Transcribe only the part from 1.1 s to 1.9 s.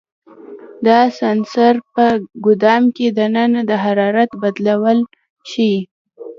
سنسر